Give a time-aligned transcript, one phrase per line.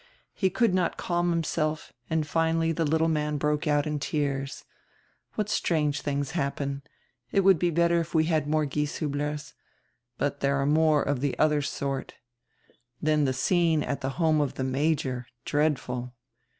[0.33, 4.65] He could not calm himself and finally the little man broke out in tears.
[5.35, 6.81] What strange tilings happen!
[7.31, 9.53] It would be better if we had more Gies hiiblers.
[10.17, 12.15] But there are more of the other sort—
[12.99, 16.15] Then the scene at the home of the major— dreadful.